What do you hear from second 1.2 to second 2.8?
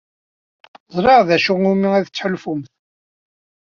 d acu umi la tettḥulfumt.